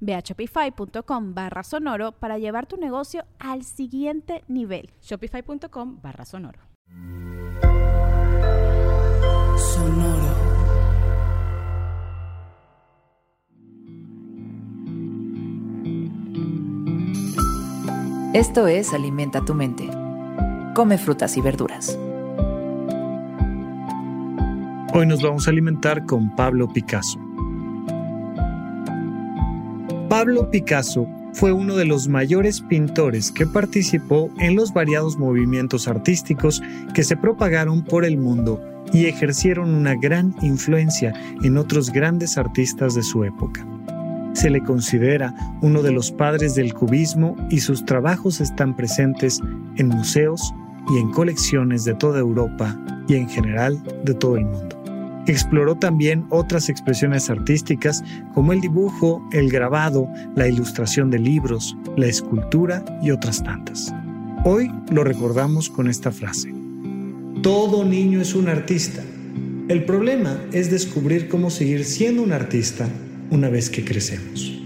[0.00, 4.90] Ve a shopify.com barra sonoro para llevar tu negocio al siguiente nivel.
[5.02, 6.60] Shopify.com barra sonoro.
[9.56, 10.48] Sonoro.
[18.34, 19.88] Esto es Alimenta tu mente.
[20.74, 21.98] Come frutas y verduras.
[24.94, 27.27] Hoy nos vamos a alimentar con Pablo Picasso.
[30.08, 36.62] Pablo Picasso fue uno de los mayores pintores que participó en los variados movimientos artísticos
[36.94, 38.58] que se propagaron por el mundo
[38.90, 43.66] y ejercieron una gran influencia en otros grandes artistas de su época.
[44.32, 49.42] Se le considera uno de los padres del cubismo y sus trabajos están presentes
[49.76, 50.54] en museos
[50.90, 52.78] y en colecciones de toda Europa
[53.08, 54.77] y en general de todo el mundo.
[55.28, 62.06] Exploró también otras expresiones artísticas como el dibujo, el grabado, la ilustración de libros, la
[62.06, 63.92] escultura y otras tantas.
[64.46, 66.50] Hoy lo recordamos con esta frase.
[67.42, 69.04] Todo niño es un artista.
[69.68, 72.88] El problema es descubrir cómo seguir siendo un artista
[73.30, 74.58] una vez que crecemos.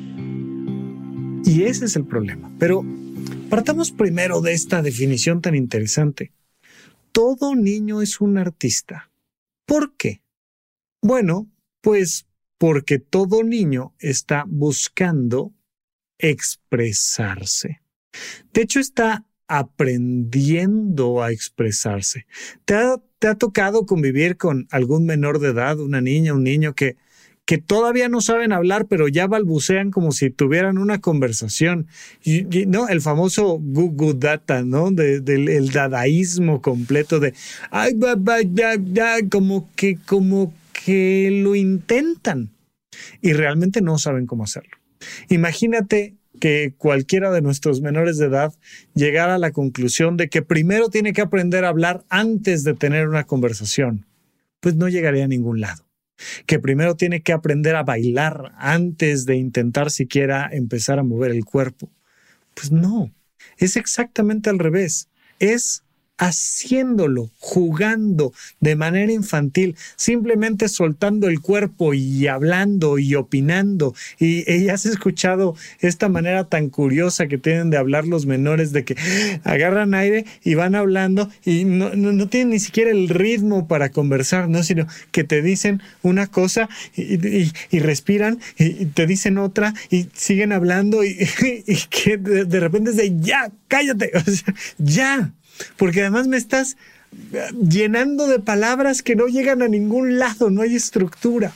[1.44, 2.52] Y ese es el problema.
[2.60, 2.84] Pero
[3.50, 6.30] partamos primero de esta definición tan interesante.
[7.10, 9.10] Todo niño es un artista.
[9.66, 10.21] ¿Por qué?
[11.02, 12.26] Bueno, pues
[12.58, 15.52] porque todo niño está buscando
[16.18, 17.82] expresarse.
[18.52, 22.26] De hecho, está aprendiendo a expresarse.
[22.64, 26.96] ¿Te ha, tocado convivir con algún menor de edad, una niña, un niño que
[27.44, 31.88] que todavía no saben hablar, pero ya balbucean como si tuvieran una conversación.
[32.68, 32.88] ¿no?
[32.88, 34.92] El famoso Google Data, ¿no?
[34.92, 37.34] del el dadaísmo completo de,
[37.72, 37.98] ay,
[39.28, 42.52] como que, como que lo intentan
[43.20, 44.76] y realmente no saben cómo hacerlo.
[45.28, 48.54] Imagínate que cualquiera de nuestros menores de edad
[48.94, 53.08] llegara a la conclusión de que primero tiene que aprender a hablar antes de tener
[53.08, 54.06] una conversación,
[54.60, 55.86] pues no llegaría a ningún lado.
[56.46, 61.44] Que primero tiene que aprender a bailar antes de intentar siquiera empezar a mover el
[61.44, 61.90] cuerpo.
[62.54, 63.12] Pues no,
[63.56, 65.08] es exactamente al revés.
[65.38, 65.84] Es
[66.18, 73.94] haciéndolo, jugando de manera infantil, simplemente soltando el cuerpo y hablando y opinando.
[74.18, 78.96] Y, has escuchado esta manera tan curiosa que tienen de hablar los menores, de que
[79.44, 84.48] agarran aire y van hablando y no, no, tienen ni siquiera el ritmo para conversar,
[84.48, 84.62] ¿no?
[84.62, 91.04] sino que te dicen una cosa y, respiran y, te dicen otra y siguen hablando
[91.04, 91.16] y,
[91.90, 94.12] que de, repente es de ya, cállate,
[94.78, 95.32] ya
[95.76, 96.76] porque además me estás
[97.32, 101.52] eh, llenando de palabras que no llegan a ningún lado, no hay estructura.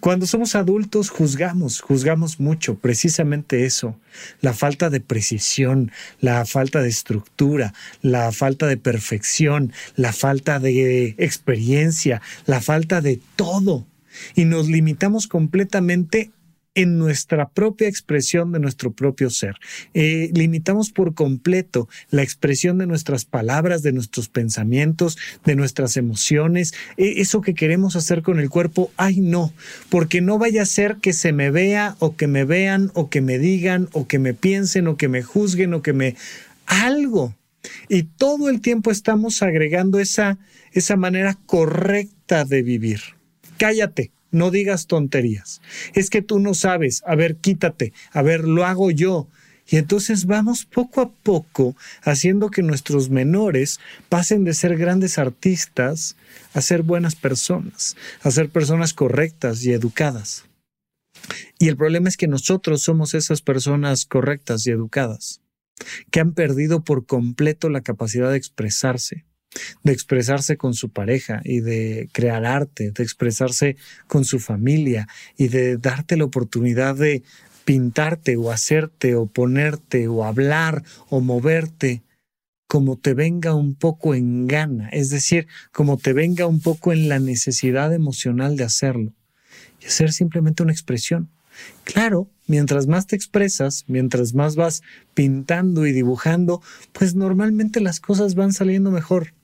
[0.00, 3.96] Cuando somos adultos juzgamos, juzgamos mucho, precisamente eso,
[4.40, 7.72] la falta de precisión, la falta de estructura,
[8.02, 13.86] la falta de perfección, la falta de experiencia, la falta de todo.
[14.34, 16.30] Y nos limitamos completamente
[16.76, 19.56] en nuestra propia expresión de nuestro propio ser.
[19.94, 26.74] Eh, limitamos por completo la expresión de nuestras palabras, de nuestros pensamientos, de nuestras emociones,
[26.98, 29.52] eh, eso que queremos hacer con el cuerpo, ay no,
[29.88, 33.22] porque no vaya a ser que se me vea o que me vean o que
[33.22, 36.14] me digan o que me piensen o que me juzguen o que me...
[36.66, 37.34] algo.
[37.88, 40.38] Y todo el tiempo estamos agregando esa,
[40.72, 43.00] esa manera correcta de vivir.
[43.58, 45.60] Cállate, no digas tonterías.
[45.94, 47.02] Es que tú no sabes.
[47.06, 47.92] A ver, quítate.
[48.12, 49.26] A ver, lo hago yo.
[49.68, 56.16] Y entonces vamos poco a poco haciendo que nuestros menores pasen de ser grandes artistas
[56.54, 60.44] a ser buenas personas, a ser personas correctas y educadas.
[61.58, 65.40] Y el problema es que nosotros somos esas personas correctas y educadas,
[66.12, 69.24] que han perdido por completo la capacidad de expresarse,
[69.82, 73.76] de expresarse con su pareja y de crear arte, de expresarse
[74.06, 77.22] con su familia y de darte la oportunidad de
[77.64, 82.02] pintarte o hacerte o ponerte o hablar o moverte
[82.68, 87.08] como te venga un poco en gana, es decir, como te venga un poco en
[87.08, 89.12] la necesidad emocional de hacerlo
[89.80, 91.30] y hacer simplemente una expresión.
[91.84, 94.82] Claro, mientras más te expresas, mientras más vas
[95.14, 96.60] pintando y dibujando,
[96.92, 99.35] pues normalmente las cosas van saliendo mejor.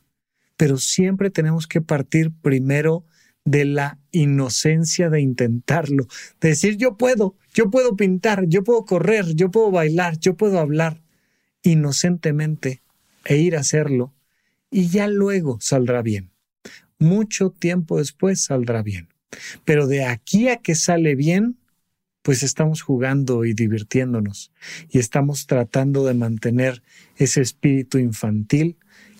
[0.62, 3.05] Pero siempre tenemos que partir primero
[3.44, 6.06] de la inocencia de intentarlo,
[6.41, 10.61] de decir yo puedo, yo puedo pintar, yo puedo correr, yo puedo bailar, yo puedo
[10.61, 11.03] hablar
[11.64, 12.81] inocentemente
[13.25, 14.14] e ir a hacerlo
[14.70, 16.31] y ya luego saldrá bien.
[16.97, 19.08] Mucho tiempo después saldrá bien.
[19.65, 21.56] Pero de aquí a que sale bien,
[22.23, 24.53] pues estamos jugando y divirtiéndonos
[24.88, 26.85] y estamos tratando de mantener
[27.17, 28.76] ese espíritu infantil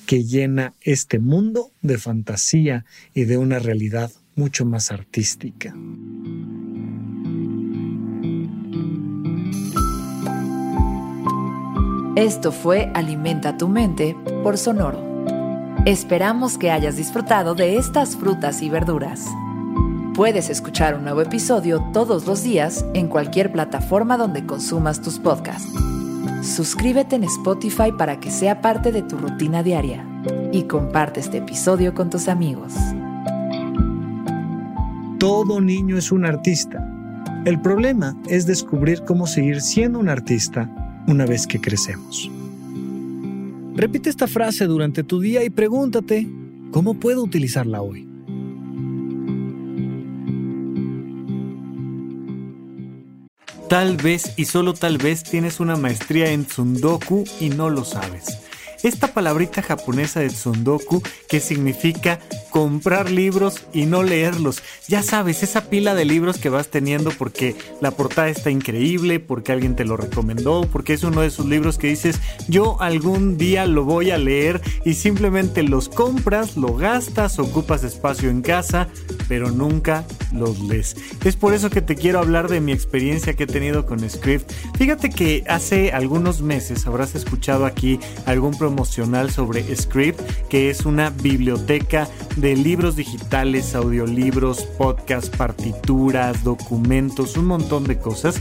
[0.07, 2.85] que llena este mundo de fantasía
[3.15, 5.75] y de una realidad mucho más artística.
[12.17, 15.03] Esto fue Alimenta tu mente por Sonoro.
[15.87, 19.27] Esperamos que hayas disfrutado de estas frutas y verduras.
[20.15, 25.73] Puedes escuchar un nuevo episodio todos los días en cualquier plataforma donde consumas tus podcasts.
[26.43, 30.05] Suscríbete en Spotify para que sea parte de tu rutina diaria
[30.51, 32.75] y comparte este episodio con tus amigos.
[35.21, 36.85] Todo niño es un artista.
[37.45, 40.69] El problema es descubrir cómo seguir siendo un artista
[41.07, 42.29] una vez que crecemos.
[43.77, 46.29] Repite esta frase durante tu día y pregúntate,
[46.73, 48.12] ¿cómo puedo utilizarla hoy?
[53.73, 58.37] Tal vez y solo tal vez tienes una maestría en Tsundoku y no lo sabes.
[58.83, 62.19] Esta palabrita japonesa de Tsundoku que significa
[62.51, 64.63] comprar libros y no leerlos.
[64.89, 69.53] Ya sabes, esa pila de libros que vas teniendo porque la portada está increíble, porque
[69.53, 73.65] alguien te lo recomendó, porque es uno de esos libros que dices, yo algún día
[73.65, 78.89] lo voy a leer y simplemente los compras, lo gastas, ocupas espacio en casa,
[79.29, 80.97] pero nunca los lees.
[81.25, 84.51] Es por eso que te quiero hablar de mi experiencia que he tenido con Script.
[84.77, 91.11] Fíjate que hace algunos meses habrás escuchado aquí algún promocional sobre Script, que es una
[91.11, 98.41] biblioteca de libros digitales, audiolibros, podcasts, partituras, documentos, un montón de cosas.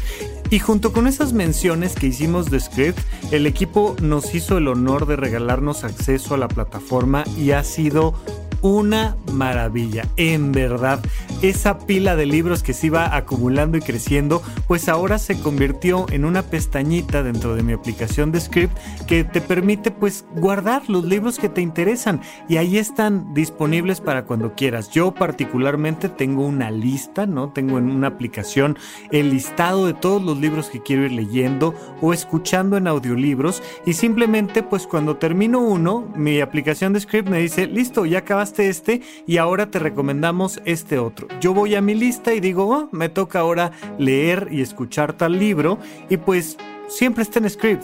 [0.50, 3.00] Y junto con esas menciones que hicimos de Script,
[3.32, 8.14] el equipo nos hizo el honor de regalarnos acceso a la plataforma y ha sido
[8.62, 11.00] una maravilla, en verdad.
[11.42, 16.26] Esa pila de libros que se iba acumulando y creciendo, pues ahora se convirtió en
[16.26, 21.40] una pestañita dentro de mi aplicación de script que te permite pues guardar los libros
[21.40, 24.90] que te interesan y ahí están disponibles para cuando quieras.
[24.92, 27.50] Yo particularmente tengo una lista, ¿no?
[27.50, 28.78] Tengo en una aplicación
[29.12, 33.94] el listado de todos los libros que quiero ir leyendo o escuchando en audiolibros y
[33.94, 39.02] simplemente pues cuando termino uno, mi aplicación de script me dice, listo, ya acabas este
[39.28, 41.28] y ahora te recomendamos este otro.
[41.40, 45.40] Yo voy a mi lista y digo, oh, me toca ahora leer y escuchar tal
[45.40, 45.78] libro
[46.10, 46.58] y pues
[46.88, 47.84] siempre está en script.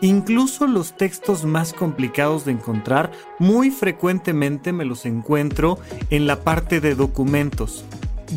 [0.00, 5.78] Incluso los textos más complicados de encontrar, muy frecuentemente me los encuentro
[6.10, 7.84] en la parte de documentos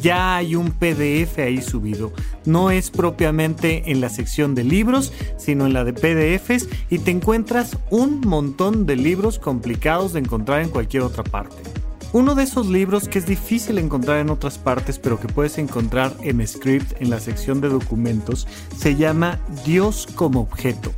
[0.02, 2.12] ya hay un PDF ahí subido.
[2.46, 7.12] No es propiamente en la sección de libros, sino en la de PDFs y te
[7.12, 11.75] encuentras un montón de libros complicados de encontrar en cualquier otra parte.
[12.16, 16.16] Uno de esos libros que es difícil encontrar en otras partes, pero que puedes encontrar
[16.22, 20.94] en Script en la sección de documentos, se llama Dios como objeto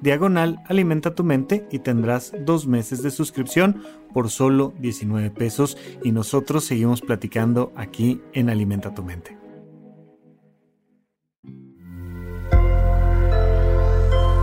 [0.00, 3.82] diagonal alimenta tu mente y tendrás dos meses de suscripción
[4.12, 9.36] por solo 19 pesos y nosotros seguimos platicando aquí en Alimenta tu mente.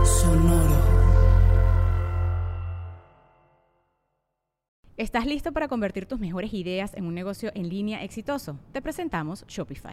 [0.04, 0.82] Sonoro.
[4.96, 8.58] ¿Estás listo para convertir tus mejores ideas en un negocio en línea exitoso?
[8.72, 9.92] Te presentamos Shopify.